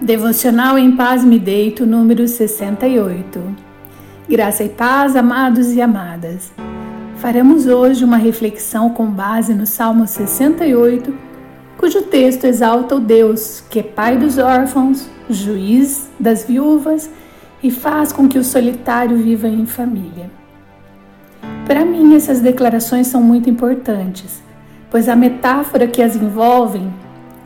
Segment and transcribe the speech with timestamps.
[0.00, 3.40] Devocional em Paz Me Deito, número 68.
[4.28, 6.52] Graça e paz, amados e amadas.
[7.16, 11.14] Faremos hoje uma reflexão com base no Salmo 68,
[11.78, 17.08] cujo texto exalta o Deus que é Pai dos órfãos, juiz das viúvas
[17.62, 20.30] e faz com que o solitário viva em família.
[21.64, 24.42] Para mim, essas declarações são muito importantes,
[24.90, 26.92] pois a metáfora que as envolvem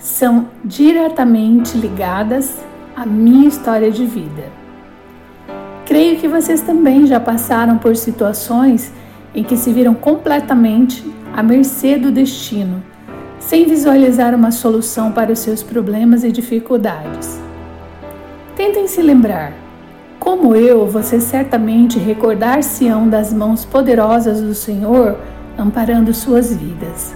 [0.00, 2.58] são diretamente ligadas
[2.96, 4.44] à minha história de vida.
[5.84, 8.92] Creio que vocês também já passaram por situações
[9.34, 11.04] em que se viram completamente
[11.36, 12.82] à mercê do destino,
[13.38, 17.38] sem visualizar uma solução para os seus problemas e dificuldades.
[18.56, 19.52] Tentem se lembrar,
[20.18, 25.16] como eu, vocês certamente recordar-se-ão das mãos poderosas do Senhor
[25.58, 27.14] amparando suas vidas.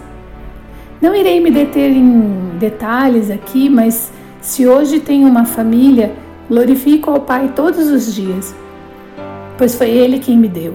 [1.00, 4.10] Não irei me deter em detalhes aqui, mas
[4.41, 6.14] se hoje tenho uma família,
[6.48, 8.55] glorifico ao Pai todos os dias,
[9.58, 10.75] pois foi Ele quem me deu.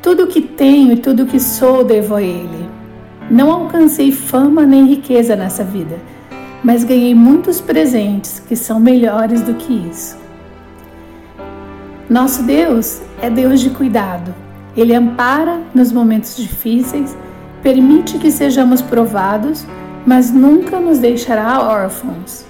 [0.00, 2.68] Tudo o que tenho e tudo o que sou devo a Ele.
[3.28, 5.98] Não alcancei fama nem riqueza nessa vida,
[6.62, 10.16] mas ganhei muitos presentes que são melhores do que isso.
[12.08, 14.34] Nosso Deus é Deus de cuidado.
[14.76, 17.16] Ele ampara nos momentos difíceis
[17.62, 19.66] permite que sejamos provados,
[20.06, 22.44] mas nunca nos deixará órfãos.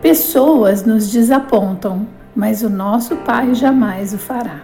[0.00, 4.60] Pessoas nos desapontam, mas o nosso Pai jamais o fará.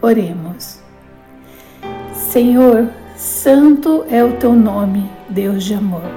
[0.00, 0.80] Oremos.
[2.12, 6.10] Senhor, santo é o teu nome, Deus de amor.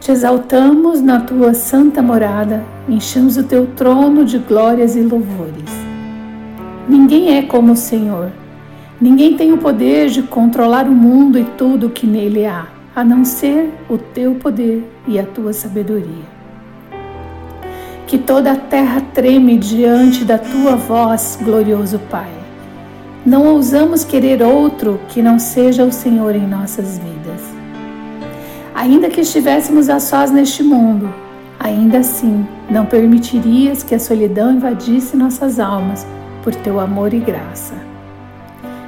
[0.00, 5.70] Te exaltamos na tua santa morada, enchemos o teu trono de glórias e louvores.
[6.88, 8.30] Ninguém é como o Senhor
[9.00, 12.66] Ninguém tem o poder de controlar o mundo e tudo o que nele há,
[12.98, 16.26] a não ser o teu poder e a tua sabedoria.
[18.08, 22.28] Que toda a terra treme diante da tua voz, glorioso Pai.
[23.24, 27.40] Não ousamos querer outro que não seja o Senhor em nossas vidas.
[28.74, 31.08] Ainda que estivéssemos a sós neste mundo,
[31.60, 36.04] ainda assim não permitirias que a solidão invadisse nossas almas
[36.42, 37.74] por teu amor e graça.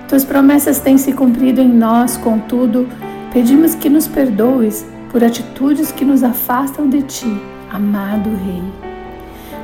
[0.09, 2.89] Tuas promessas têm se cumprido em nós, contudo,
[3.33, 8.63] pedimos que nos perdoes por atitudes que nos afastam de ti, amado Rei.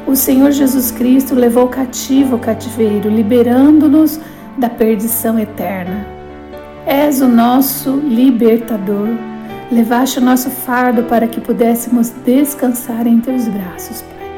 [0.06, 4.21] O Senhor Jesus Cristo levou cativo o cativeiro, liberando-nos
[4.56, 6.06] da perdição eterna.
[6.87, 9.09] És o nosso libertador.
[9.71, 14.31] Levaste o nosso fardo para que pudéssemos descansar em teus braços, Pai.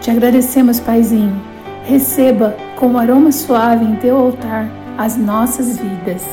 [0.00, 1.38] Te agradecemos, Paizinho.
[1.84, 4.66] Receba com um aroma suave em teu altar
[4.96, 6.24] as nossas vidas.